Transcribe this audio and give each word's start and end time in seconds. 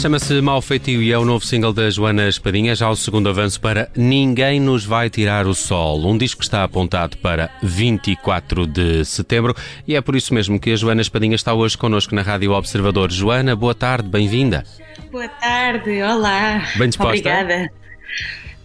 Chama-se 0.00 0.40
Mal 0.40 0.62
Feitio 0.62 1.02
e 1.02 1.10
é 1.10 1.18
o 1.18 1.24
novo 1.24 1.44
single 1.44 1.72
da 1.72 1.90
Joana 1.90 2.28
Espadinha, 2.28 2.72
já 2.74 2.88
o 2.88 2.94
segundo 2.94 3.28
avanço 3.28 3.60
para 3.60 3.90
Ninguém 3.96 4.60
Nos 4.60 4.84
Vai 4.84 5.10
Tirar 5.10 5.46
o 5.46 5.54
Sol, 5.54 6.06
um 6.08 6.16
disco 6.16 6.38
que 6.38 6.44
está 6.44 6.62
apontado 6.62 7.16
para 7.16 7.50
24 7.62 8.64
de 8.66 9.04
setembro 9.04 9.56
e 9.88 9.96
é 9.96 10.00
por 10.00 10.14
isso 10.14 10.32
mesmo 10.32 10.58
que 10.60 10.70
a 10.70 10.76
Joana 10.76 11.00
Espadinha 11.02 11.34
está 11.34 11.52
hoje 11.52 11.76
connosco 11.76 12.14
na 12.14 12.22
Rádio 12.22 12.52
Observador. 12.52 13.10
Joana, 13.10 13.56
boa 13.56 13.74
tarde, 13.74 14.08
bem-vinda. 14.08 14.64
Boa 15.10 15.28
tarde, 15.28 16.00
olá. 16.00 16.64
Bem 16.76 16.88
disposta? 16.88 17.08
Obrigada. 17.18 17.68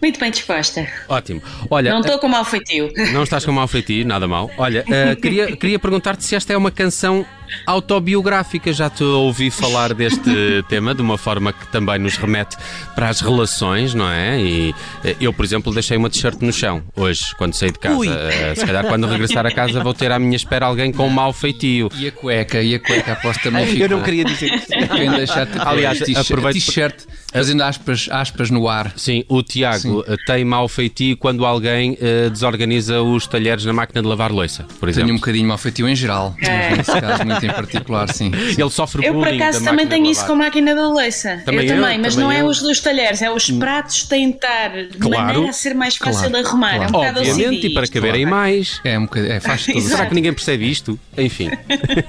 Muito 0.00 0.20
bem 0.20 0.30
disposta. 0.30 0.86
Ótimo. 1.08 1.42
Olha, 1.70 1.90
Não 1.90 2.00
estou 2.00 2.18
com 2.18 2.28
mau 2.28 2.44
feitio. 2.44 2.92
não 3.12 3.22
estás 3.24 3.44
com 3.44 3.50
mal 3.52 3.66
feitio, 3.66 4.06
nada 4.06 4.28
mal. 4.28 4.50
Olha, 4.56 4.84
eh, 4.88 5.16
queria, 5.16 5.56
queria 5.56 5.78
perguntar-te 5.78 6.22
se 6.24 6.36
esta 6.36 6.52
é 6.52 6.56
uma 6.56 6.70
canção 6.70 7.24
autobiográfica. 7.66 8.72
Já 8.72 8.88
te 8.90 9.04
ouvi 9.04 9.50
falar 9.50 9.94
deste 9.94 10.30
tema 10.68 10.94
de 10.94 11.02
uma 11.02 11.18
forma 11.18 11.52
que 11.52 11.66
também 11.68 11.98
nos 11.98 12.16
remete 12.16 12.56
para 12.94 13.08
as 13.08 13.20
relações, 13.20 13.94
não 13.94 14.08
é? 14.10 14.40
E 14.40 14.74
eh, 15.04 15.16
eu, 15.20 15.32
por 15.32 15.44
exemplo, 15.44 15.72
deixei 15.72 15.96
uma 15.96 16.08
t-shirt 16.10 16.40
no 16.40 16.52
chão 16.52 16.82
hoje, 16.96 17.34
quando 17.36 17.54
saí 17.54 17.70
de 17.72 17.78
casa. 17.78 17.96
Ui. 17.96 18.08
Eh, 18.08 18.54
se 18.56 18.64
calhar, 18.64 18.84
quando 18.86 19.06
regressar 19.06 19.46
a 19.46 19.50
casa, 19.50 19.82
vou 19.82 19.94
ter 19.94 20.10
à 20.12 20.18
minha 20.18 20.36
espera 20.36 20.66
alguém 20.66 20.92
com 20.92 21.08
mau 21.08 21.32
feitio. 21.32 21.88
E 21.96 22.08
a 22.08 22.12
cueca, 22.12 22.62
e 22.62 22.74
a 22.74 22.78
cueca, 22.80 23.12
aposto 23.12 23.42
também 23.42 23.66
ficou. 23.66 23.84
Eu 23.84 23.88
não 23.88 24.02
queria 24.02 24.24
dizer 24.24 24.52
isso. 24.54 24.66
Quem 24.66 25.10
deixar 25.10 25.46
Aliás, 25.66 26.00
aproveito- 26.16 26.54
t-shirt, 26.54 26.94
fazendo 27.34 27.62
aspas, 27.62 28.08
aspas 28.10 28.50
no 28.50 28.68
ar. 28.68 28.92
Sim, 28.96 29.24
o 29.28 29.42
Tiago 29.42 30.04
eh, 30.06 30.16
tem 30.26 30.44
mau 30.44 30.68
feitio 30.68 31.16
quando 31.16 31.44
alguém 31.44 31.98
eh, 32.00 32.30
desorganiza 32.30 33.02
os 33.02 33.26
talheres 33.26 33.64
na 33.64 33.72
máquina 33.72 34.00
de 34.00 34.08
lavar 34.08 34.30
louça, 34.30 34.64
por 34.78 34.88
exemplo. 34.88 35.08
Tenho 35.08 35.16
um 35.16 35.20
bocadinho 35.20 35.48
mau 35.48 35.58
feitio 35.58 35.88
em 35.88 35.96
geral, 35.96 36.34
mas 36.40 36.78
nesse 36.78 37.00
caso 37.00 37.24
muito 37.24 37.44
em 37.44 37.48
particular, 37.50 38.12
sim. 38.12 38.30
Ele 38.56 38.70
sofre 38.70 39.04
Eu, 39.04 39.14
por 39.14 39.26
acaso, 39.28 39.60
da 39.60 39.70
também 39.70 39.86
tenho 39.86 40.06
isso 40.06 40.24
com 40.26 40.32
a 40.32 40.36
máquina 40.36 40.74
da 40.74 40.88
louça. 40.88 41.42
Também 41.44 41.66
eu 41.66 41.74
eu, 41.74 41.82
também, 41.82 41.98
mas 41.98 42.14
também 42.14 42.28
não 42.28 42.32
é 42.32 42.40
eu. 42.42 42.46
os 42.46 42.60
dos 42.62 42.80
talheres, 42.80 43.20
é 43.20 43.30
os 43.30 43.50
pratos 43.50 44.04
têm 44.04 44.30
de 44.30 44.36
estar 44.36 44.70
de 44.70 44.98
Claro. 44.98 45.26
maneira 45.26 45.50
a 45.50 45.52
ser 45.52 45.74
mais 45.74 45.96
fácil 45.96 46.30
Claro, 46.30 46.42
de 46.42 46.48
arrumar. 46.48 46.76
É 46.76 46.86
um 46.86 46.92
bocado 46.92 47.18
Obviamente, 47.20 47.58
OCD 47.58 47.68
e 47.68 47.74
para 47.74 47.88
caberem 47.88 48.26
mais. 48.26 48.80
É 48.84 48.98
um 48.98 49.02
bocadinho, 49.02 49.32
é, 49.32 49.40
faz 49.40 49.66
todo 49.66 49.78
o 49.78 49.80
Será 49.82 50.06
que 50.06 50.14
ninguém 50.14 50.32
percebe 50.32 50.70
isto? 50.70 50.98
Enfim. 51.18 51.50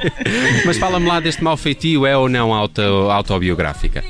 Mas 0.66 0.78
fala-me 0.78 1.08
lá 1.08 1.20
deste 1.20 1.44
mau 1.44 1.58
feitio, 1.58 2.06
é 2.06 2.16
ou 2.16 2.30
não 2.30 2.54
auto, 2.54 2.82
autobiográfica? 2.82 4.04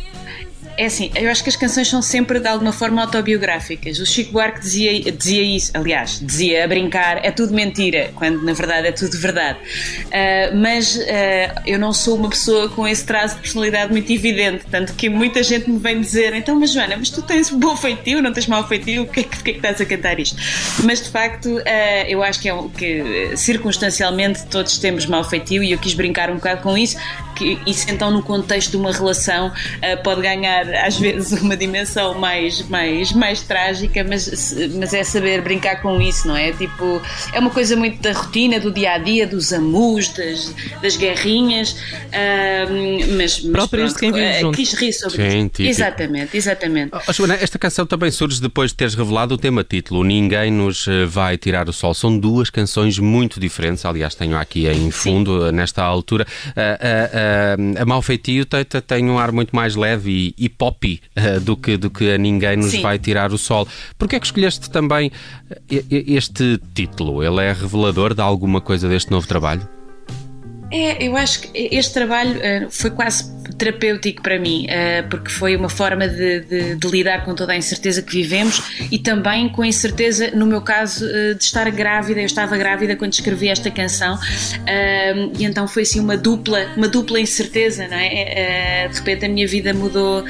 É 0.78 0.86
assim, 0.86 1.10
eu 1.16 1.32
acho 1.32 1.42
que 1.42 1.50
as 1.50 1.56
canções 1.56 1.88
são 1.88 2.02
sempre 2.02 2.40
de 2.40 2.48
alguma 2.48 2.74
forma 2.74 3.02
autobiográficas. 3.02 4.00
O 4.00 4.06
Chico 4.06 4.34
Buarque 4.34 4.60
dizia, 4.60 5.12
dizia 5.12 5.42
isso, 5.42 5.72
aliás, 5.74 6.20
dizia 6.22 6.66
a 6.66 6.68
brincar, 6.68 7.24
é 7.24 7.32
tudo 7.32 7.54
mentira, 7.54 8.12
quando 8.16 8.44
na 8.44 8.52
verdade 8.52 8.88
é 8.88 8.92
tudo 8.92 9.18
verdade. 9.18 9.58
Ah, 10.12 10.52
mas 10.54 11.00
ah, 11.00 11.62
eu 11.66 11.80
não 11.80 11.94
sou 11.94 12.18
uma 12.18 12.30
pessoa 12.30 12.70
com 12.70 12.86
esse 12.86 13.06
traço 13.06 13.36
de 13.36 13.42
personalidade 13.42 13.92
muito 13.92 14.12
evidente, 14.12 14.66
tanto 14.70 14.94
que 14.94 15.08
muita 15.08 15.42
gente 15.44 15.70
me 15.70 15.80
vem 15.80 16.02
dizer, 16.02 16.34
então, 16.34 16.60
mas 16.60 16.74
Joana, 16.74 16.98
mas 16.98 17.10
tu 17.10 17.22
tens 17.22 17.50
bom 17.50 17.76
feitio, 17.78 18.22
não 18.22 18.34
tens 18.34 18.48
mau 18.48 18.68
feitio, 18.68 19.04
o 19.04 19.08
que 19.08 19.22
é 19.22 19.24
que, 19.24 19.44
que, 19.44 19.50
é 19.52 19.54
que 19.54 19.60
estás 19.60 19.80
a 19.80 19.86
cantar 19.86 20.20
isto? 20.20 20.36
Mas 20.84 21.02
de 21.02 21.10
facto, 21.10 21.62
ah, 21.66 22.10
eu 22.10 22.22
acho 22.22 22.42
que, 22.42 22.50
é 22.50 22.54
um, 22.54 22.68
que 22.68 23.32
circunstancialmente 23.38 24.46
todos 24.48 24.78
temos 24.78 25.06
mau 25.06 25.24
feitio 25.24 25.64
e 25.64 25.72
eu 25.72 25.78
quis 25.78 25.94
brincar 25.94 26.30
um 26.30 26.36
bocado 26.36 26.62
com 26.62 26.78
isso, 26.78 26.98
que 27.36 27.60
isso 27.66 27.90
então 27.90 28.12
no 28.12 28.22
contexto 28.22 28.72
de 28.72 28.78
uma 28.78 28.92
relação 28.92 29.52
pode 30.04 30.22
ganhar 30.22 30.65
às 30.84 30.98
vezes 30.98 31.40
uma 31.42 31.56
dimensão 31.58 32.14
mais, 32.20 32.62
mais, 32.70 33.12
mais 33.12 33.42
trágica, 33.42 34.04
mas, 34.08 34.56
mas 34.78 34.94
é 34.94 35.04
saber 35.04 35.42
brincar 35.42 35.82
com 35.82 36.00
isso, 36.02 36.28
não 36.28 36.36
é? 36.36 36.52
Tipo, 36.52 37.02
é 37.34 37.40
uma 37.40 37.50
coisa 37.50 37.76
muito 37.76 38.02
da 38.02 38.12
rotina, 38.14 38.60
do 38.60 38.72
dia 38.72 38.94
a 38.94 38.98
dia, 38.98 39.28
dos 39.28 39.52
amus, 39.54 40.10
das, 40.10 40.54
das 40.82 40.96
guerrinhas, 40.98 41.76
ah, 42.14 42.66
mas, 43.18 43.42
mas 43.44 43.52
Próprias 43.52 43.94
de 43.94 44.00
quem 44.00 44.12
vive 44.12 44.26
ah, 44.26 44.40
junto. 44.42 44.56
quis 44.58 44.74
rir 44.74 44.94
sobre 44.94 45.32
Sim, 45.32 45.50
isso. 45.60 45.70
Exatamente, 45.70 46.38
exatamente. 46.38 46.92
Oh, 47.08 47.14
Joana, 47.14 47.36
esta 47.36 47.58
canção 47.60 47.86
também 47.86 48.12
surge 48.12 48.42
depois 48.42 48.72
de 48.72 48.78
teres 48.78 48.96
revelado 48.96 49.36
o 49.36 49.38
tema 49.38 49.64
título 49.64 50.04
Ninguém 50.04 50.52
Nos 50.52 50.88
eh, 50.88 51.06
Vai 51.06 51.38
Tirar 51.38 51.68
o 51.70 51.74
Sol. 51.74 51.94
São 51.94 52.18
duas 52.18 52.50
canções 52.50 52.98
muito 53.00 53.40
diferentes, 53.40 53.86
aliás, 53.86 54.16
tenho 54.16 54.38
aqui 54.38 54.68
em 54.68 54.92
fundo, 54.92 55.46
eh, 55.48 55.52
nesta 55.52 55.84
altura. 55.84 56.26
Ah, 56.56 57.56
a 57.82 57.86
Mal 57.86 58.02
Feitio 58.02 58.46
tem, 58.46 58.64
tem- 58.64 58.82
tem 58.82 59.10
um 59.10 59.18
ar 59.20 59.32
muito 59.32 59.56
mais 59.56 59.76
leve 59.76 60.34
e, 60.38 60.46
e 60.46 60.50
poppy 60.58 61.02
ah, 61.16 61.40
do, 61.40 61.56
que, 61.56 61.78
do 61.78 61.90
que 61.90 62.12
a 62.12 62.18
Ninguém 62.18 62.58
Nos 62.58 62.72
Sim. 62.72 62.82
Vai 62.82 63.00
Tirar 63.00 63.32
o 63.34 63.38
Sol. 63.38 63.68
Porquê 63.98 64.16
é 64.16 64.20
que 64.20 64.26
escolheste 64.26 64.70
também 64.70 65.12
eh, 65.70 65.84
este 65.90 66.60
título? 66.74 67.24
Ele 67.24 67.42
é 67.42 67.54
revelador 67.54 68.14
de 68.14 68.22
alguma 68.22 68.62
coisa 68.62 68.88
deste 68.88 69.12
novo 69.12 69.28
trabalho? 69.28 69.75
É, 70.72 71.08
eu 71.08 71.16
acho 71.16 71.42
que 71.42 71.70
este 71.76 71.94
trabalho 71.94 72.40
eh, 72.42 72.68
foi 72.70 72.90
quase 72.90 73.34
terapêutico 73.60 74.22
para 74.24 74.40
mim, 74.40 74.66
eh, 74.68 75.04
porque 75.04 75.30
foi 75.30 75.56
uma 75.56 75.70
forma 75.70 76.08
de, 76.08 76.42
de- 76.42 76.76
de 76.76 76.88
lidar 76.88 77.24
com 77.24 77.34
toda 77.36 77.54
a 77.54 77.56
incerteza 77.56 78.02
que 78.02 78.12
vivemos 78.12 78.62
e 78.92 78.98
também 78.98 79.48
com 79.48 79.62
a 79.62 79.68
incerteza, 79.68 80.32
no 80.32 80.46
meu 80.48 80.62
caso, 80.62 81.06
eh, 81.08 81.36
de 81.36 81.44
estar 81.44 81.70
grávida. 81.72 82.20
Eu 82.20 82.26
estava 82.26 82.58
grávida 82.58 82.96
quando 82.96 83.14
escrevi 83.14 83.48
esta 83.48 83.70
canção 83.70 84.18
eh, 84.66 85.30
e 85.38 85.46
então 85.46 85.68
foi 85.68 85.84
assim 85.84 86.00
uma 86.00 86.18
dupla, 86.18 86.74
uma 86.76 86.88
dupla 86.88 87.20
incerteza, 87.20 87.88
não 87.88 87.98
é? 87.98 88.88
De 88.92 88.98
repente 88.98 89.26
a 89.26 89.30
minha 89.30 89.48
vida 89.48 89.74
mudou 89.74 90.26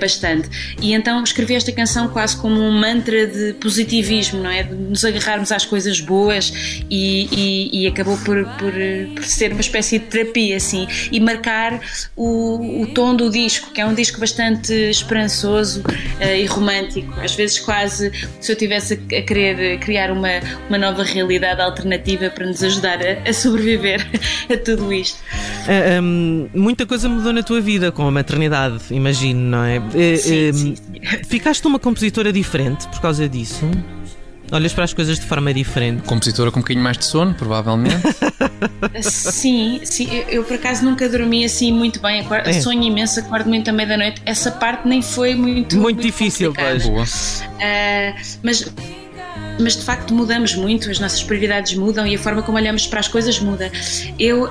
bastante. 0.00 0.48
E 0.80 0.94
então 0.94 1.22
escrevi 1.22 1.54
esta 1.54 1.70
canção 1.72 2.08
quase 2.08 2.36
como 2.38 2.58
um 2.60 2.72
mantra 2.72 3.26
de 3.26 3.52
positivismo, 3.54 4.42
não 4.42 4.50
é? 4.50 4.62
De 4.62 4.74
nos 4.74 5.04
agarrarmos 5.04 5.52
às 5.52 5.66
coisas 5.66 6.00
boas 6.00 6.52
e, 6.90 7.28
e- 7.30 7.82
e 7.82 7.86
acabou 7.86 8.16
por, 8.18 8.42
por, 8.56 8.72
por 9.14 9.24
ser 9.24 9.41
ser 9.42 9.52
uma 9.52 9.60
espécie 9.60 9.98
de 9.98 10.04
terapia, 10.06 10.56
assim, 10.56 10.86
e 11.10 11.18
marcar 11.18 11.80
o, 12.14 12.82
o 12.82 12.86
tom 12.86 13.16
do 13.16 13.28
disco, 13.28 13.72
que 13.72 13.80
é 13.80 13.86
um 13.86 13.92
disco 13.94 14.20
bastante 14.20 14.72
esperançoso 14.72 15.80
uh, 15.80 16.36
e 16.36 16.46
romântico. 16.46 17.12
Às 17.20 17.34
vezes, 17.34 17.58
quase 17.58 18.12
se 18.40 18.52
eu 18.52 18.56
tivesse 18.56 18.94
a, 18.94 19.22
querer 19.22 19.78
criar 19.80 20.12
uma, 20.12 20.28
uma 20.68 20.78
nova 20.78 21.02
realidade 21.02 21.60
alternativa 21.60 22.30
para 22.30 22.46
nos 22.46 22.62
ajudar 22.62 23.00
a, 23.00 23.28
a 23.28 23.32
sobreviver 23.32 24.06
a 24.48 24.56
tudo 24.56 24.92
isto. 24.92 25.16
Uh, 25.16 25.98
ah, 25.98 26.00
um, 26.00 26.48
muita 26.54 26.86
coisa 26.86 27.08
mudou 27.08 27.32
na 27.32 27.42
tua 27.42 27.60
vida 27.60 27.90
com 27.90 28.06
a 28.06 28.10
maternidade, 28.10 28.78
imagino, 28.90 29.40
não 29.40 29.64
é? 29.64 29.78
Uh, 29.80 30.16
sim, 30.18 30.52
sim, 30.52 30.76
sim. 30.76 31.24
Ficaste 31.24 31.66
uma 31.66 31.80
compositora 31.80 32.32
diferente 32.32 32.86
por 32.88 33.00
causa 33.00 33.28
disso? 33.28 33.68
Olhas 34.52 34.74
para 34.74 34.84
as 34.84 34.92
coisas 34.92 35.18
de 35.18 35.24
forma 35.24 35.52
diferente. 35.54 36.02
Compositora 36.02 36.50
com 36.50 36.58
um 36.58 36.62
bocadinho 36.62 36.84
mais 36.84 36.98
de 36.98 37.06
sono, 37.06 37.32
provavelmente. 37.32 37.96
sim, 39.00 39.80
sim. 39.82 40.08
Eu, 40.14 40.24
eu, 40.28 40.44
por 40.44 40.56
acaso 40.56 40.84
nunca 40.84 41.08
dormi 41.08 41.42
assim 41.42 41.72
muito 41.72 42.00
bem. 42.00 42.20
Acordo, 42.20 42.50
é. 42.50 42.52
Sonho 42.52 42.82
imenso, 42.82 43.18
acordo 43.18 43.48
muito 43.48 43.70
à 43.70 43.72
meia-noite. 43.72 44.20
Essa 44.26 44.50
parte 44.50 44.86
nem 44.86 45.00
foi 45.00 45.34
muito. 45.34 45.74
Muito, 45.74 45.78
muito 45.78 46.02
difícil, 46.02 46.52
pois. 46.52 46.86
Boa. 46.86 47.02
Uh, 47.02 48.22
mas 48.42 48.70
mas 49.62 49.76
de 49.76 49.84
facto 49.84 50.12
mudamos 50.12 50.54
muito, 50.54 50.90
as 50.90 50.98
nossas 50.98 51.22
prioridades 51.22 51.74
mudam 51.74 52.06
e 52.06 52.14
a 52.14 52.18
forma 52.18 52.42
como 52.42 52.58
olhamos 52.58 52.86
para 52.86 53.00
as 53.00 53.08
coisas 53.08 53.38
muda. 53.38 53.70
Eu 54.18 54.44
uh, 54.44 54.50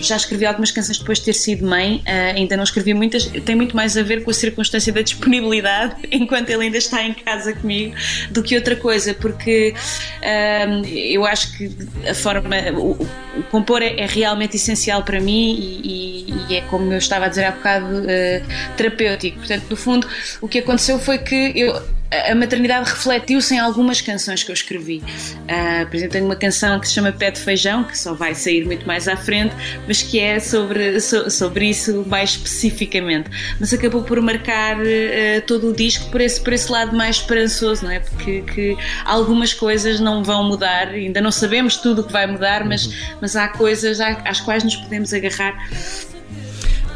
já 0.00 0.16
escrevi 0.16 0.46
algumas 0.46 0.70
canções 0.70 0.98
depois 0.98 1.18
de 1.18 1.26
ter 1.26 1.34
sido 1.34 1.66
mãe, 1.66 1.96
uh, 2.06 2.36
ainda 2.36 2.56
não 2.56 2.64
escrevi 2.64 2.94
muitas, 2.94 3.26
tem 3.26 3.54
muito 3.54 3.74
mais 3.74 3.96
a 3.96 4.02
ver 4.02 4.24
com 4.24 4.30
a 4.30 4.34
circunstância 4.34 4.92
da 4.92 5.02
disponibilidade 5.02 5.96
enquanto 6.10 6.50
ele 6.50 6.64
ainda 6.64 6.78
está 6.78 7.02
em 7.02 7.12
casa 7.12 7.52
comigo 7.52 7.94
do 8.30 8.42
que 8.42 8.56
outra 8.56 8.76
coisa, 8.76 9.14
porque 9.14 9.74
uh, 10.20 10.86
eu 10.86 11.26
acho 11.26 11.56
que 11.56 11.70
a 12.08 12.14
forma, 12.14 12.56
o, 12.76 12.92
o 13.38 13.42
compor 13.50 13.82
é, 13.82 14.00
é, 14.00 14.06
realmente 14.06 14.56
essencial 14.56 15.02
para 15.02 15.20
mim 15.20 15.54
e, 15.58 16.26
e, 16.28 16.52
e, 16.52 16.56
é 16.56 16.60
como 16.62 16.92
eu 16.92 16.98
estava 16.98 17.26
a 17.26 17.28
dizer 17.28 17.44
há 17.44 17.50
bocado, 17.50 18.02
terapêutico. 18.76 19.38
Portanto, 19.38 19.64
no 19.68 19.76
fundo, 19.76 20.06
o 20.40 20.48
que 20.48 20.58
aconteceu 20.58 20.98
foi 20.98 21.18
que 21.18 21.52
eu 21.54 21.82
a 22.30 22.34
maternidade 22.34 22.90
refletiu-se 22.90 23.54
em 23.54 23.58
algumas 23.58 24.00
canções 24.00 24.42
que 24.42 24.50
eu 24.50 24.54
escrevi. 24.54 24.98
Uh, 24.98 25.86
por 25.86 25.96
exemplo, 25.96 26.12
tenho 26.12 26.24
uma 26.26 26.36
canção 26.36 26.78
que 26.78 26.86
se 26.86 26.94
chama 26.94 27.12
Pé 27.12 27.30
de 27.30 27.40
Feijão, 27.40 27.84
que 27.84 27.98
só 27.98 28.12
vai 28.12 28.34
sair 28.34 28.64
muito 28.64 28.86
mais 28.86 29.08
à 29.08 29.16
frente, 29.16 29.54
mas 29.86 30.02
que 30.02 30.20
é 30.20 30.38
sobre, 30.38 31.00
so, 31.00 31.30
sobre 31.30 31.70
isso 31.70 32.04
mais 32.06 32.30
especificamente. 32.30 33.30
Mas 33.58 33.72
acabou 33.72 34.02
por 34.02 34.20
marcar 34.20 34.78
uh, 34.78 35.42
todo 35.46 35.70
o 35.70 35.72
disco 35.72 36.10
por 36.10 36.20
esse, 36.20 36.40
por 36.40 36.52
esse 36.52 36.70
lado 36.70 36.94
mais 36.94 37.16
esperançoso, 37.16 37.84
não 37.84 37.90
é? 37.90 38.00
Porque 38.00 38.42
que 38.42 38.76
algumas 39.04 39.54
coisas 39.54 40.00
não 40.00 40.22
vão 40.22 40.44
mudar, 40.44 40.88
ainda 40.88 41.20
não 41.20 41.32
sabemos 41.32 41.76
tudo 41.76 42.02
o 42.02 42.04
que 42.04 42.12
vai 42.12 42.26
mudar, 42.26 42.64
mas, 42.64 42.86
uhum. 42.86 42.92
mas 43.20 43.36
há 43.36 43.48
coisas 43.48 44.00
às 44.00 44.40
quais 44.40 44.62
nos 44.62 44.76
podemos 44.76 45.12
agarrar 45.14 45.56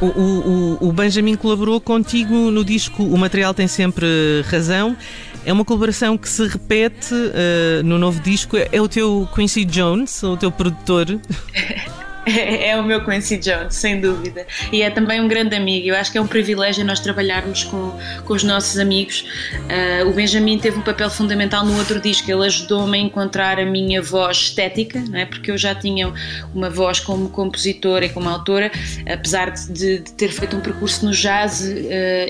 o, 0.00 0.06
o, 0.06 0.88
o, 0.88 0.93
Benjamin 0.93 1.37
colaborou 1.37 1.81
contigo 1.81 2.34
no 2.50 2.64
disco 2.64 3.02
O 3.02 3.16
Material 3.16 3.54
Tem 3.54 3.66
Sempre 3.66 4.06
Razão. 4.46 4.96
É 5.44 5.52
uma 5.52 5.64
colaboração 5.64 6.19
que 6.19 6.28
se 6.28 6.46
repete 6.46 7.14
uh, 7.14 7.82
no 7.84 7.98
novo 7.98 8.20
disco. 8.20 8.56
É 8.56 8.81
o 8.81 8.88
teu 8.88 9.28
Quincy 9.34 9.64
Jones, 9.64 10.22
o 10.22 10.37
teu 10.37 10.50
produtor? 10.50 11.06
É, 12.26 12.76
o 12.76 12.82
meu 12.82 13.05
Quincy 13.05 13.37
Jones, 13.37 13.76
sem 13.76 14.00
dúvida. 14.00 14.46
E 14.73 14.82
é 14.82 14.90
também 14.90 15.20
um 15.20 15.28
grande 15.28 15.55
amigo. 15.55 15.88
Eu 15.88 15.96
acho 15.96 16.11
que 16.11 16.19
é 16.19 16.20
um 16.20 16.26
privilégio 16.26 16.84
nós 16.84 16.99
trabalharmos 16.99 17.62
com, 17.64 17.96
com 18.25 18.34
os 18.34 18.43
nossos 18.43 18.78
amigos. 18.78 19.25
Uh, 19.55 20.08
o 20.08 20.12
Benjamin 20.12 20.58
teve 20.58 20.78
um 20.78 20.82
papel 20.82 21.08
fundamental 21.08 21.64
no 21.64 21.78
outro 21.78 22.00
disco. 22.00 22.28
Ele 22.28 22.44
ajudou-me 22.46 22.99
a 22.99 23.00
encontrar 23.00 23.61
a 23.61 23.64
minha 23.64 24.02
voz 24.02 24.38
estética, 24.38 25.00
não 25.08 25.19
é? 25.19 25.25
porque 25.25 25.52
eu 25.52 25.58
já 25.58 25.75
tinha 25.75 26.12
uma 26.52 26.69
voz 26.69 26.99
como 26.99 27.28
compositora 27.28 28.06
e 28.06 28.08
como 28.08 28.28
autora, 28.28 28.73
apesar 29.08 29.52
de, 29.52 30.00
de 30.00 30.12
ter 30.12 30.28
feito 30.28 30.56
um 30.56 30.61
percurso 30.61 31.06
no 31.06 31.12
jazz 31.12 31.61
uh, 31.61 31.64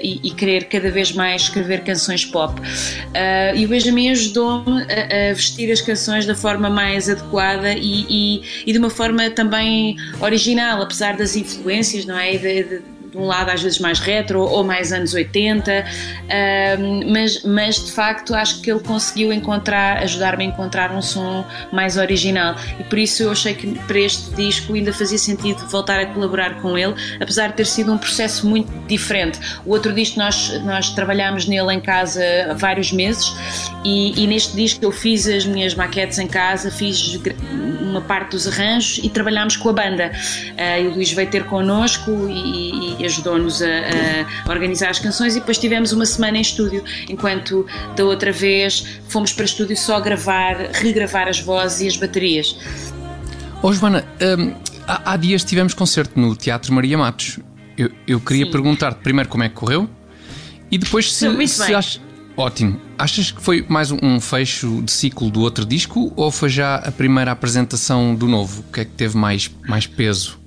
e, 0.02 0.20
e, 0.22 0.30
querer 0.32 0.64
cada 0.64 0.90
vez 0.90 1.12
mais 1.12 1.42
escrever 1.42 1.82
canções 1.84 2.24
pop. 2.24 2.60
Uh, 2.60 3.56
e 3.56 3.64
o 3.64 3.68
Benjamin 3.68 4.10
ajudou-me 4.10 4.82
a, 4.82 5.30
a, 5.30 5.32
vestir 5.32 5.72
as 5.72 5.80
canções 5.80 6.26
da 6.26 6.34
forma 6.34 6.68
mais 6.68 7.08
adequada 7.08 7.72
e, 7.72 8.06
e, 8.08 8.42
e 8.66 8.72
de 8.72 8.78
uma 8.78 8.90
forma 8.90 9.30
também 9.30 9.85
original, 10.20 10.82
apesar 10.82 11.16
das 11.16 11.36
influências, 11.36 12.04
não 12.06 12.18
é? 12.18 12.36
De, 12.36 12.64
de, 12.64 12.82
de 13.16 13.22
um 13.22 13.26
lado 13.26 13.50
às 13.50 13.62
vezes 13.62 13.78
mais 13.78 13.98
retro 13.98 14.40
ou 14.40 14.62
mais 14.62 14.92
anos 14.92 15.14
80, 15.14 15.84
mas, 17.10 17.42
mas 17.44 17.86
de 17.86 17.92
facto 17.92 18.34
acho 18.34 18.60
que 18.60 18.70
ele 18.70 18.80
conseguiu 18.80 19.32
encontrar, 19.32 20.02
ajudar-me 20.02 20.44
a 20.44 20.46
encontrar 20.46 20.92
um 20.92 21.00
som 21.00 21.44
mais 21.72 21.96
original 21.96 22.54
e 22.78 22.84
por 22.84 22.98
isso 22.98 23.22
eu 23.22 23.32
achei 23.32 23.54
que 23.54 23.78
para 23.86 23.98
este 23.98 24.34
disco 24.34 24.74
ainda 24.74 24.92
fazia 24.92 25.18
sentido 25.18 25.66
voltar 25.68 25.98
a 25.98 26.06
colaborar 26.06 26.60
com 26.60 26.76
ele, 26.76 26.94
apesar 27.18 27.48
de 27.48 27.54
ter 27.54 27.66
sido 27.66 27.92
um 27.92 27.98
processo 27.98 28.46
muito 28.46 28.70
diferente. 28.86 29.40
O 29.64 29.70
outro 29.70 29.94
disco 29.94 30.18
nós, 30.18 30.50
nós 30.64 30.90
trabalhámos 30.90 31.46
nele 31.46 31.72
em 31.72 31.80
casa 31.80 32.22
há 32.50 32.54
vários 32.54 32.92
meses 32.92 33.34
e, 33.82 34.22
e 34.22 34.26
neste 34.26 34.54
disco 34.54 34.84
eu 34.84 34.92
fiz 34.92 35.26
as 35.26 35.46
minhas 35.46 35.74
maquetes 35.74 36.18
em 36.18 36.26
casa, 36.26 36.70
fiz 36.70 37.18
uma 37.80 38.00
parte 38.00 38.32
dos 38.32 38.46
arranjos 38.46 39.00
e 39.02 39.08
trabalhámos 39.08 39.56
com 39.56 39.70
a 39.70 39.72
banda. 39.72 40.12
Uh, 40.52 40.88
o 40.90 40.94
Luís 40.94 41.12
veio 41.12 41.30
ter 41.30 41.44
connosco 41.44 42.10
e, 42.28 43.02
e 43.02 43.05
ajudou-nos 43.06 43.62
a, 43.62 43.66
a, 43.66 44.50
organizar 44.50 44.90
as 44.90 44.98
canções 44.98 45.36
e 45.36 45.40
depois 45.40 45.58
tivemos 45.58 45.92
uma 45.92 46.06
semana 46.06 46.38
em 46.38 46.40
estúdio, 46.40 46.84
enquanto 47.08 47.66
da 47.96 48.04
outra 48.04 48.32
vez 48.32 49.00
fomos 49.08 49.32
para 49.32 49.44
estúdio 49.44 49.76
só 49.76 50.00
gravar, 50.00 50.56
regravar 50.72 51.28
as 51.28 51.40
vozes 51.40 51.80
e 51.80 51.88
as 51.88 51.96
baterias. 51.96 52.56
Oh, 53.62 53.72
Joana, 53.72 54.04
um, 54.38 54.54
há, 54.86 55.12
há, 55.12 55.16
dias 55.16 55.42
tivemos 55.42 55.74
concerto 55.74 56.18
no 56.20 56.36
Teatro 56.36 56.72
Maria 56.72 56.98
Matos. 56.98 57.38
Eu, 57.76 57.90
eu 58.06 58.20
queria 58.20 58.50
perguntar-te 58.50 59.00
primeiro 59.02 59.28
como 59.28 59.44
é 59.44 59.48
que 59.48 59.54
correu 59.54 59.88
e 60.70 60.78
depois 60.78 61.12
se, 61.12 61.46
se, 61.46 61.74
ach, 61.74 61.98
Ótimo. 62.36 62.78
Achas 62.98 63.30
que 63.30 63.40
foi 63.40 63.64
mais 63.66 63.90
um 63.90 64.20
fecho 64.20 64.82
de 64.82 64.92
ciclo 64.92 65.30
do 65.30 65.40
outro 65.40 65.64
disco 65.64 66.12
ou 66.14 66.30
foi 66.30 66.50
já 66.50 66.76
a 66.76 66.92
primeira 66.92 67.32
apresentação 67.32 68.14
do 68.14 68.28
novo? 68.28 68.60
O 68.60 68.72
que 68.72 68.80
é 68.80 68.84
que 68.84 68.90
teve 68.90 69.16
mais, 69.16 69.50
mais 69.66 69.86
peso? 69.86 70.38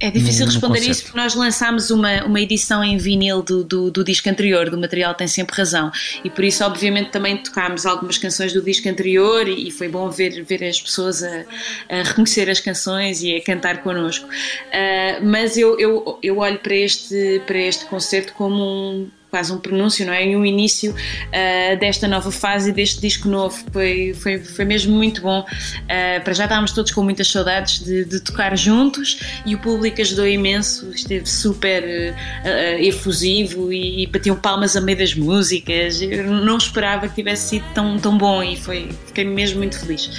É 0.00 0.10
difícil 0.10 0.46
no, 0.46 0.52
responder 0.52 0.80
no 0.80 0.90
isso 0.90 1.04
porque 1.04 1.16
nós 1.16 1.34
lançámos 1.34 1.90
uma, 1.90 2.24
uma 2.24 2.40
edição 2.40 2.82
em 2.82 2.96
vinil 2.96 3.42
do, 3.42 3.62
do, 3.62 3.90
do, 3.90 4.04
disco 4.04 4.28
anterior, 4.28 4.68
do 4.68 4.76
material 4.76 5.14
Tem 5.14 5.28
Sempre 5.28 5.56
Razão, 5.56 5.90
e 6.24 6.30
por 6.30 6.44
isso, 6.44 6.64
obviamente, 6.64 7.10
também 7.10 7.36
tocámos 7.36 7.86
algumas 7.86 8.18
canções 8.18 8.52
do 8.52 8.60
disco 8.60 8.88
anterior 8.88 9.46
e, 9.48 9.68
e 9.68 9.70
foi 9.70 9.88
bom 9.88 10.10
ver, 10.10 10.42
ver 10.44 10.64
as 10.64 10.80
pessoas 10.80 11.22
a, 11.22 11.44
a, 11.88 12.02
reconhecer 12.02 12.50
as 12.50 12.60
canções 12.60 13.22
e 13.22 13.36
a 13.36 13.42
cantar 13.42 13.82
connosco. 13.82 14.26
Uh, 14.26 15.24
mas 15.24 15.56
eu, 15.56 15.78
eu, 15.78 16.18
eu 16.22 16.38
olho 16.38 16.58
para 16.58 16.74
este, 16.74 17.40
para 17.46 17.58
este 17.58 17.84
concerto 17.86 18.32
como 18.34 18.62
um 18.62 19.10
quase 19.34 19.52
um 19.52 19.58
pronúncio, 19.58 20.06
não 20.06 20.12
é? 20.12 20.24
E 20.24 20.36
um 20.36 20.46
início 20.46 20.92
uh, 20.92 21.76
desta 21.80 22.06
nova 22.06 22.30
fase 22.30 22.70
e 22.70 22.72
deste 22.72 23.00
disco 23.00 23.28
novo. 23.28 23.64
Foi, 23.72 24.14
foi, 24.14 24.38
foi 24.38 24.64
mesmo 24.64 24.94
muito 24.94 25.22
bom. 25.22 25.40
Uh, 25.40 26.22
para 26.22 26.32
já 26.32 26.44
estávamos 26.44 26.70
todos 26.70 26.92
com 26.92 27.02
muitas 27.02 27.26
saudades 27.26 27.82
de, 27.84 28.04
de, 28.04 28.20
tocar 28.20 28.56
juntos 28.56 29.18
e 29.44 29.56
o 29.56 29.58
público 29.58 29.83
ajudou 30.02 30.26
imenso, 30.26 30.90
esteve 30.90 31.26
super 31.26 31.82
uh, 31.82 32.82
efusivo 32.82 33.72
e, 33.72 34.02
e 34.02 34.06
batiam 34.06 34.36
palmas 34.36 34.76
a 34.76 34.80
meio 34.80 34.98
das 34.98 35.14
músicas. 35.14 36.00
Eu 36.02 36.24
não 36.24 36.56
esperava 36.56 37.08
que 37.08 37.14
tivesse 37.14 37.50
sido 37.50 37.64
tão, 37.74 37.98
tão 37.98 38.16
bom 38.16 38.42
e 38.42 38.56
foi, 38.56 38.90
fiquei 39.06 39.24
mesmo 39.24 39.58
muito 39.58 39.78
feliz. 39.78 40.10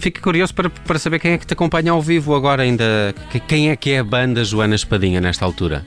Fico 0.00 0.20
curioso 0.20 0.52
para, 0.52 0.68
para 0.68 0.98
saber 0.98 1.20
quem 1.20 1.32
é 1.32 1.38
que 1.38 1.46
te 1.46 1.52
acompanha 1.52 1.92
ao 1.92 2.02
vivo 2.02 2.34
agora 2.34 2.62
ainda. 2.62 3.14
Quem 3.46 3.70
é 3.70 3.76
que 3.76 3.90
é 3.90 3.98
a 4.00 4.04
banda 4.04 4.44
Joana 4.44 4.74
Espadinha 4.74 5.20
nesta 5.20 5.44
altura? 5.44 5.86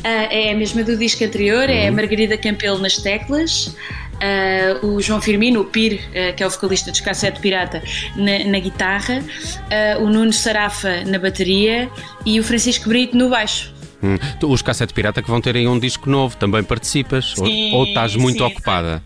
Uh, 0.00 0.28
é 0.30 0.52
a 0.52 0.54
mesma 0.54 0.84
do 0.84 0.96
disco 0.96 1.24
anterior, 1.24 1.68
uhum. 1.68 1.74
é 1.74 1.86
a 1.86 1.90
uhum. 1.90 1.96
Margarida 1.96 2.36
Campelo 2.36 2.78
nas 2.78 2.96
teclas. 2.98 3.74
Uh, 4.16 4.86
o 4.86 5.00
João 5.00 5.20
Firmino, 5.20 5.60
o 5.60 5.64
Pir, 5.64 6.00
uh, 6.08 6.34
que 6.34 6.42
é 6.42 6.46
o 6.46 6.50
vocalista 6.50 6.90
dos 6.90 7.00
Cassete 7.00 7.40
Pirata, 7.40 7.82
na, 8.16 8.50
na 8.50 8.58
guitarra, 8.58 9.18
uh, 9.20 10.02
o 10.02 10.08
Nuno 10.08 10.32
Sarafa 10.32 11.04
na 11.04 11.18
bateria 11.18 11.90
e 12.24 12.40
o 12.40 12.44
Francisco 12.44 12.88
Brito 12.88 13.16
no 13.16 13.28
baixo. 13.28 13.74
Hum. 14.02 14.16
Os 14.46 14.62
Cassete 14.62 14.94
Pirata 14.94 15.22
que 15.22 15.28
vão 15.28 15.40
ter 15.40 15.56
aí 15.56 15.66
um 15.66 15.78
disco 15.78 16.08
novo, 16.08 16.36
também 16.36 16.62
participas? 16.62 17.34
Sim, 17.36 17.72
ou, 17.72 17.80
ou 17.80 17.86
estás 17.86 18.16
muito 18.16 18.38
sim, 18.38 18.44
ocupada? 18.44 19.02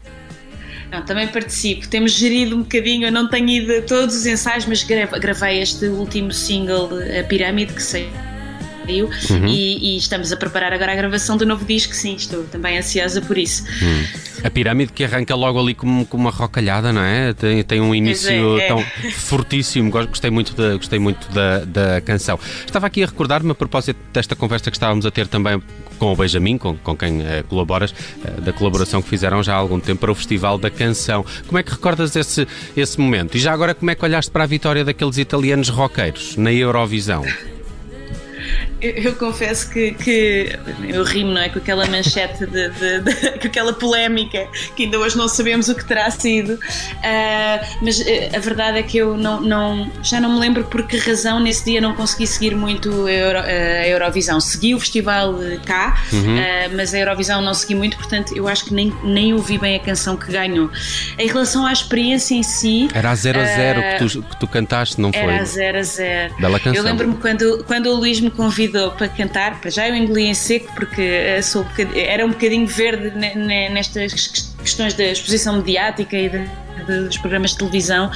Não, 0.90 1.02
também 1.02 1.28
participo. 1.28 1.88
Temos 1.88 2.12
gerido 2.12 2.56
um 2.56 2.62
bocadinho, 2.62 3.06
eu 3.06 3.12
não 3.12 3.28
tenho 3.28 3.48
ido 3.48 3.72
a 3.72 3.82
todos 3.82 4.16
os 4.16 4.26
ensaios, 4.26 4.66
mas 4.66 4.82
gravei 4.82 5.60
este 5.60 5.86
último 5.86 6.32
single, 6.32 6.88
A 7.18 7.24
Pirâmide, 7.24 7.72
que 7.72 7.82
saiu 7.82 8.29
uhum. 8.98 9.46
e, 9.46 9.94
e, 9.94 9.96
estamos 9.96 10.32
a 10.32 10.36
preparar 10.36 10.72
agora 10.72 10.92
a 10.92 10.96
gravação 10.96 11.36
do 11.36 11.46
novo 11.46 11.64
disco, 11.64 11.94
sim, 11.94 12.14
estou 12.14 12.44
também 12.44 12.78
ansiosa 12.78 13.20
por 13.20 13.38
isso. 13.38 13.64
Hum. 13.82 14.04
A 14.42 14.50
pirâmide 14.50 14.92
que 14.92 15.04
arranca 15.04 15.34
logo 15.34 15.60
ali 15.60 15.74
com, 15.74 16.04
com 16.04 16.16
uma 16.16 16.30
rocalhada, 16.30 16.92
não 16.92 17.02
é? 17.02 17.32
Tem, 17.34 17.62
tem 17.62 17.80
um 17.80 17.94
início 17.94 18.58
é, 18.58 18.64
é. 18.64 18.68
tão 18.68 18.82
fortíssimo, 19.12 19.90
gostei 19.90 20.30
muito, 20.30 20.54
da, 20.54 20.76
gostei 20.76 20.98
muito 20.98 21.30
da, 21.32 21.64
da 21.64 22.00
canção. 22.00 22.38
Estava 22.64 22.86
aqui 22.86 23.02
a 23.02 23.06
recordar-me 23.06 23.50
a 23.50 23.54
propósito 23.54 23.98
desta 24.12 24.34
conversa 24.34 24.70
que 24.70 24.76
estávamos 24.76 25.04
a 25.04 25.10
ter 25.10 25.26
também 25.26 25.62
com 25.98 26.12
o 26.12 26.16
Benjamin, 26.16 26.56
com, 26.56 26.76
com 26.78 26.96
quem 26.96 27.20
uh, 27.20 27.44
colaboras, 27.48 27.90
uh, 27.90 28.40
da 28.40 28.52
colaboração 28.52 29.02
que 29.02 29.08
fizeram 29.08 29.42
já 29.42 29.54
há 29.54 29.58
algum 29.58 29.78
tempo 29.78 30.00
para 30.00 30.10
o 30.10 30.14
Festival 30.14 30.56
da 30.56 30.70
Canção. 30.70 31.24
Como 31.46 31.58
é 31.58 31.62
que 31.62 31.70
recordas 31.70 32.16
esse, 32.16 32.48
esse 32.74 32.98
momento? 32.98 33.36
E 33.36 33.40
já 33.40 33.52
agora, 33.52 33.74
como 33.74 33.90
é 33.90 33.94
que 33.94 34.04
olhaste 34.04 34.30
para 34.30 34.44
a 34.44 34.46
vitória 34.46 34.84
daqueles 34.84 35.18
italianos 35.18 35.68
roqueiros 35.68 36.36
na 36.36 36.50
Eurovisão? 36.50 37.22
Eu, 38.80 38.90
eu, 38.90 39.14
confesso 39.14 39.70
que, 39.70 39.92
que 39.92 40.58
eu 40.88 41.04
rimo, 41.04 41.32
não 41.32 41.40
é? 41.40 41.48
Com 41.48 41.58
aquela 41.58 41.86
manchete, 41.86 42.46
de, 42.46 42.68
de, 42.70 43.00
de, 43.00 43.38
com 43.38 43.46
aquela 43.46 43.72
polémica 43.72 44.46
que 44.74 44.84
ainda 44.84 44.98
hoje 44.98 45.16
não 45.16 45.28
sabemos 45.28 45.68
o 45.68 45.74
que 45.74 45.84
terá 45.84 46.10
sido. 46.10 46.54
Uh, 46.54 47.66
mas 47.82 48.00
uh, 48.00 48.04
a 48.34 48.38
verdade 48.38 48.78
é 48.78 48.82
que 48.82 48.96
eu 48.96 49.16
não, 49.16 49.40
não, 49.40 49.90
já 50.02 50.20
não 50.20 50.34
me 50.34 50.40
lembro 50.40 50.64
por 50.64 50.86
que 50.86 50.96
razão 50.96 51.40
nesse 51.40 51.64
dia 51.64 51.80
não 51.80 51.94
consegui 51.94 52.26
seguir 52.26 52.54
muito 52.54 53.06
a, 53.06 53.12
Euro, 53.12 53.38
a 53.38 53.86
Eurovisão. 53.86 54.40
Segui 54.40 54.74
o 54.74 54.80
festival 54.80 55.34
cá, 55.66 56.02
uhum. 56.12 56.36
uh, 56.36 56.76
mas 56.76 56.94
a 56.94 56.98
Eurovisão 56.98 57.42
não 57.42 57.52
segui 57.52 57.74
muito, 57.74 57.96
portanto 57.96 58.34
eu 58.36 58.48
acho 58.48 58.64
que 58.64 58.74
nem, 58.74 58.92
nem 59.04 59.34
ouvi 59.34 59.58
bem 59.58 59.76
a 59.76 59.80
canção 59.80 60.16
que 60.16 60.32
ganhou. 60.32 60.70
Em 61.18 61.26
relação 61.26 61.66
à 61.66 61.72
experiência 61.72 62.34
em 62.34 62.42
si. 62.42 62.88
Era 62.94 63.10
a 63.10 63.14
0 63.14 63.40
a 63.40 63.44
0 63.44 63.82
que, 63.82 63.98
tu, 63.98 64.22
que 64.22 64.40
tu 64.40 64.46
cantaste, 64.46 65.00
não 65.00 65.12
foi? 65.12 65.22
Era 65.22 65.40
a 65.40 65.44
0 65.44 65.78
a 65.78 65.82
0. 65.82 66.34
Bela 66.40 66.58
canção. 66.58 66.74
Eu 66.74 66.82
lembro-me 66.82 67.16
quando, 67.16 67.64
quando 67.64 67.86
o 67.86 67.96
Luís 67.96 68.20
me 68.20 68.30
convidou 68.40 68.92
para 68.92 69.06
cantar, 69.06 69.60
para 69.60 69.70
já 69.70 69.86
eu 69.86 69.94
engoli 69.94 70.24
em 70.24 70.32
seco 70.32 70.72
porque 70.74 71.02
eh, 71.02 71.42
sou, 71.42 71.62
era 71.94 72.24
um 72.24 72.30
bocadinho 72.30 72.66
verde 72.66 73.12
nestas 73.14 74.46
questões 74.58 74.94
da 74.94 75.04
exposição 75.04 75.58
mediática 75.58 76.16
e 76.16 76.30
de, 76.30 76.48
dos 76.86 77.18
programas 77.18 77.50
de 77.50 77.58
televisão, 77.58 78.10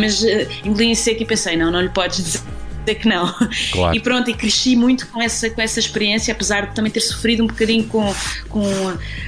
mas 0.00 0.24
eh, 0.24 0.48
engoli 0.64 0.86
em 0.86 0.94
seco 0.94 1.24
e 1.24 1.26
pensei, 1.26 1.58
não, 1.58 1.70
não 1.70 1.82
lhe 1.82 1.90
podes 1.90 2.24
dizer 2.24 2.94
que 2.94 3.06
não. 3.06 3.30
Claro. 3.70 3.94
E 3.94 4.00
pronto, 4.00 4.30
e 4.30 4.34
cresci 4.34 4.74
muito 4.74 5.06
com 5.08 5.20
essa, 5.20 5.50
com 5.50 5.60
essa 5.60 5.78
experiência, 5.78 6.32
apesar 6.32 6.68
de 6.68 6.74
também 6.74 6.90
ter 6.90 7.00
sofrido 7.00 7.44
um 7.44 7.46
bocadinho 7.46 7.84
com, 7.84 8.14
com 8.48 8.64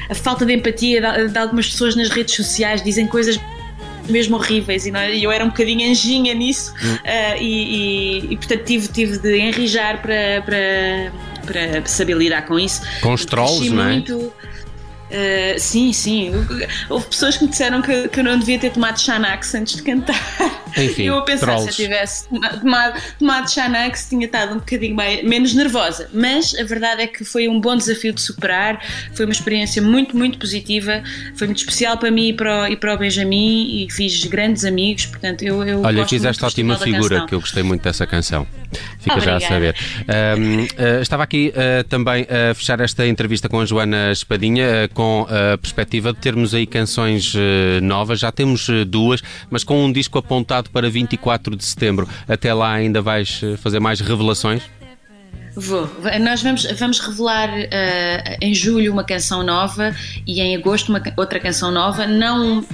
a 0.09 0.15
falta 0.15 0.47
de 0.47 0.55
empatia 0.55 1.01
de, 1.01 1.29
de 1.29 1.39
algumas 1.39 1.69
pessoas 1.69 1.95
nas 1.95 2.09
redes 2.09 2.35
sociais, 2.35 2.83
dizem 2.83 3.07
coisas 3.07 3.39
mesmo 4.09 4.37
horríveis 4.37 4.87
e 4.87 4.91
é? 4.91 5.19
eu 5.19 5.31
era 5.33 5.45
um 5.45 5.49
bocadinho 5.49 5.91
anjinha 5.91 6.35
nisso 6.35 6.73
hum. 6.83 6.95
uh, 6.95 7.41
e, 7.41 8.23
e, 8.23 8.33
e, 8.33 8.37
portanto 8.37 8.65
tive, 8.65 8.89
tive 8.89 9.19
de 9.19 9.39
enrijar 9.39 10.01
para, 10.03 10.43
para, 10.45 11.13
para 11.47 11.87
saber 11.87 12.17
lidar 12.17 12.43
com 12.43 12.59
isso. 12.59 12.83
Com 13.01 13.13
os 13.13 13.25
trolls, 13.25 13.71
não 13.71 13.83
é? 13.83 13.93
Muito, 13.93 14.33
Uh, 15.15 15.59
sim, 15.59 15.93
sim. 15.93 16.33
Houve 16.91 17.07
pessoas 17.07 17.37
que 17.37 17.45
me 17.45 17.51
disseram 17.51 17.81
que, 17.81 18.09
que 18.09 18.19
eu 18.19 18.25
não 18.25 18.37
devia 18.37 18.59
ter 18.59 18.71
tomado 18.71 19.01
Xanax 19.01 19.55
antes 19.55 19.77
de 19.77 19.83
cantar. 19.83 20.21
Enfim, 20.77 21.05
eu 21.07 21.19
a 21.19 21.23
pensar 21.23 21.47
trolls. 21.47 21.73
se 21.73 21.83
eu 21.83 21.87
tivesse 21.87 22.29
tomado, 22.61 23.01
tomado 23.17 23.49
Xanax 23.49 24.09
tinha 24.09 24.27
estado 24.27 24.55
um 24.55 24.59
bocadinho 24.59 24.97
mais, 24.97 25.23
menos 25.23 25.55
nervosa. 25.55 26.11
Mas 26.13 26.53
a 26.59 26.65
verdade 26.65 27.03
é 27.03 27.07
que 27.07 27.25
foi 27.25 27.49
um 27.49 27.61
bom 27.61 27.77
desafio 27.77 28.13
de 28.13 28.21
superar. 28.21 28.85
Foi 29.13 29.25
uma 29.25 29.33
experiência 29.33 29.81
muito, 29.81 30.17
muito 30.17 30.37
positiva. 30.37 31.01
Foi 31.37 31.47
muito 31.47 31.59
especial 31.59 31.97
para 31.97 32.11
mim 32.11 32.31
e 32.31 32.33
para 32.33 32.63
o, 32.63 32.67
e 32.67 32.77
para 32.77 32.95
o 32.95 32.99
Benjamin 32.99 33.85
e 33.85 33.93
fiz 33.93 34.25
grandes 34.25 34.65
amigos. 34.65 35.07
Portanto, 35.07 35.43
eu, 35.43 35.63
eu 35.63 35.83
Olha, 35.83 36.05
fizeste 36.09 36.45
ótima 36.45 36.77
figura, 36.77 37.25
que 37.27 37.37
eu 37.37 37.41
gostei 37.41 37.63
muito 37.63 37.83
dessa 37.83 38.05
canção. 38.05 38.47
Fica 38.99 39.17
Obrigada. 39.17 39.41
já 39.41 39.47
a 39.47 39.49
saber. 39.49 39.77
Um, 40.39 40.63
uh, 40.63 40.67
eh, 40.77 41.01
estava 41.03 41.23
aqui 41.23 41.53
uh, 41.55 41.85
também 41.85 42.27
a 42.29 42.55
fechar 42.55 42.81
esta 42.81 43.07
entrevista 43.07 43.49
com 43.49 43.61
a 43.61 43.67
Joana 43.67 44.13
Espadinha, 44.13 44.67
uh, 44.85 44.95
com 44.95 45.27
a 45.29 45.59
perspectiva 45.59 46.13
de 46.13 46.19
termos 46.19 46.55
aí 46.55 46.67
canções 46.67 47.35
novas. 47.83 48.21
Já 48.21 48.33
temos 48.33 48.69
duas, 48.87 49.23
mas 49.51 49.65
com 49.65 49.85
um 49.85 49.93
disco 49.93 50.19
apontado 50.19 50.71
para 50.71 50.89
24 50.89 51.57
de 51.57 51.65
setembro. 51.65 52.09
Até 52.29 52.53
lá 52.53 52.73
ainda 52.73 53.01
vais 53.01 53.41
fazer 53.59 53.81
mais 53.81 54.01
revelações? 54.01 54.63
Vou. 55.57 55.89
Nós 56.21 56.43
vamos, 56.43 56.65
vamos 56.73 56.99
revelar 56.99 57.49
uh, 57.49 58.37
em 58.41 58.53
julho 58.53 58.93
uma 58.93 59.05
canção 59.05 59.45
nova 59.45 59.95
e 60.27 60.41
em 60.41 60.57
agosto 60.57 60.89
uma, 60.89 61.01
outra 61.17 61.39
canção 61.39 61.71
nova, 61.71 62.07
não 62.07 62.59
uh, 62.59 62.65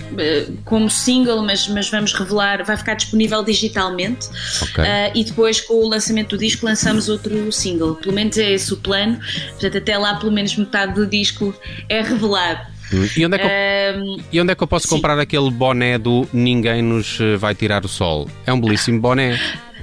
como 0.65 0.89
single, 0.89 1.43
mas, 1.43 1.69
mas 1.69 1.91
vamos 1.91 2.15
revelar, 2.15 2.65
vai 2.65 2.77
ficar 2.77 2.95
disponível 2.95 3.43
digitalmente 3.43 4.29
okay. 4.63 4.85
uh, 4.85 5.13
e 5.15 5.25
depois 5.25 5.61
com 5.61 5.75
o 5.75 5.89
lançamento 5.89 6.31
do 6.31 6.39
disco 6.39 6.65
lançamos 6.65 7.11
outro 7.11 7.53
single. 7.53 7.97
Pelo 7.97 8.15
menos 8.15 8.39
é 8.39 8.53
esse 8.53 8.73
o 8.73 8.79
plano. 8.79 9.19
Portanto, 9.51 9.77
até 9.77 9.99
lá, 9.99 10.15
pelo 10.15 10.33
menos 10.33 10.57
metade 10.57 10.95
do 10.95 11.07
disco 11.07 11.55
é 11.87 12.01
revelado. 12.01 12.61
Hum. 12.93 13.09
E 13.15 13.27
onde, 13.27 13.37
é 13.37 13.39
que 13.39 13.47
eu, 13.47 14.25
e 14.33 14.41
onde 14.41 14.53
é 14.53 14.55
que 14.55 14.63
eu 14.63 14.67
posso 14.67 14.89
sim. 14.89 14.95
comprar 14.97 15.19
aquele 15.19 15.51
boné 15.51 15.99
do 15.99 16.27
Ninguém 16.33 16.83
nos 16.83 17.19
vai 17.39 17.55
tirar 17.55 17.85
o 17.85 17.89
sol? 17.89 18.29
É 18.47 18.53
um 18.53 18.61
belíssimo 18.61 19.01
boné 19.01 19.39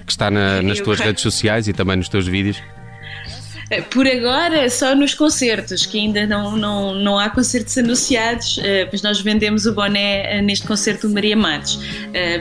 que 0.05 0.11
está 0.11 0.31
na, 0.31 0.61
nas 0.63 0.79
tuas 0.79 0.99
redes 0.99 1.21
sociais 1.21 1.67
e 1.67 1.73
também 1.73 1.95
nos 1.95 2.09
teus 2.09 2.27
vídeos. 2.27 2.57
Eh, 3.69 3.81
por 3.81 4.07
agora, 4.07 4.69
só 4.69 4.95
nos 4.95 5.13
concertos, 5.13 5.85
que 5.85 5.97
ainda 5.97 6.25
não, 6.25 6.55
não, 6.55 6.93
não 6.93 7.19
há 7.19 7.29
concertos 7.29 7.77
anunciados, 7.77 8.59
eh, 8.63 8.87
mas 8.91 9.01
nós 9.01 9.19
vendemos 9.19 9.65
o 9.65 9.73
boné 9.73 10.37
eh, 10.37 10.41
neste 10.41 10.65
concerto 10.65 11.07
do 11.07 11.13
Maria 11.13 11.35
Matos. 11.35 11.79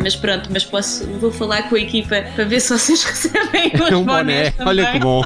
Mas 0.02 0.16
pronto, 0.16 0.48
mas 0.52 0.64
posso, 0.64 1.06
vou 1.20 1.30
falar 1.30 1.68
com 1.68 1.76
a 1.76 1.80
equipa 1.80 2.22
para 2.34 2.44
ver 2.44 2.60
se 2.60 2.70
vocês 2.70 3.02
recebem 3.04 3.72
os 3.74 3.90
um 3.92 4.04
boné. 4.04 4.52
Olha 4.60 4.92
que 4.92 4.98
bom. 4.98 5.22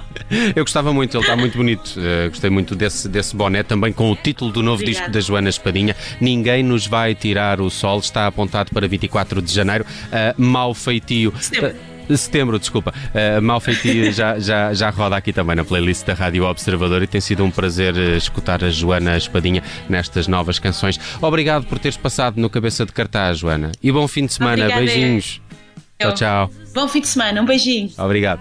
Eu 0.57 0.65
gostava 0.65 0.93
muito, 0.93 1.17
ele 1.17 1.25
está 1.25 1.37
muito 1.37 1.57
bonito. 1.57 1.95
Gostei 2.29 2.51
muito 2.51 2.75
desse, 2.75 3.09
desse 3.09 3.35
boné, 3.35 3.63
também 3.63 3.93
com 3.93 4.11
o 4.11 4.17
título 4.17 4.51
do 4.51 4.63
novo 4.63 4.83
Obrigada. 4.83 5.07
disco 5.07 5.13
da 5.13 5.21
Joana 5.21 5.49
Espadinha. 5.49 5.95
Ninguém 6.21 6.63
nos 6.63 6.87
vai 6.87 7.15
tirar 7.15 7.61
o 7.61 7.71
sol. 7.71 8.01
Está 8.01 8.27
apontado 8.27 8.71
para 8.73 8.89
24 8.89 9.41
de 9.41 9.53
janeiro. 9.53 9.85
Uh, 10.07 10.43
mau 10.43 10.75
feitio. 10.75 11.33
Setembro 11.41 11.90
setembro, 12.17 12.59
desculpa. 12.59 12.93
Uh, 13.15 13.43
Mal 13.43 13.61
Feitio 13.61 14.11
já, 14.13 14.39
já, 14.39 14.73
já 14.73 14.91
roda 14.91 15.17
aqui 15.17 15.33
também 15.33 15.57
na 15.57 15.65
playlist 15.65 16.05
da 16.07 16.15
Rádio 16.15 16.45
Observador 16.45 17.03
e 17.03 17.07
tem 17.07 17.21
sido 17.21 17.45
um 17.45 17.51
prazer 17.51 17.97
eh, 17.97 18.17
escutar 18.17 18.65
a 18.65 18.71
Joana 18.71 19.17
Espadinha 19.17 19.63
nestas 19.89 20.27
novas 20.27 20.59
canções. 20.59 20.99
Obrigado 21.21 21.67
por 21.67 21.79
teres 21.79 21.97
passado 21.97 22.41
no 22.41 22.49
Cabeça 22.49 22.85
de 22.87 22.93
Cartaz, 22.93 23.39
Joana. 23.39 23.73
E 23.83 23.91
bom 23.93 24.07
fim 24.09 24.27
de 24.27 24.33
semana. 24.33 24.65
Obrigada. 24.65 24.81
Beijinhos. 24.81 25.41
Eu. 25.99 26.15
Tchau, 26.15 26.49
tchau. 26.49 26.51
Bom 26.75 26.89
fim 26.89 27.01
de 27.01 27.09
semana. 27.09 27.43
Um 27.43 27.45
beijinho. 27.45 27.91
Obrigado. 27.99 28.41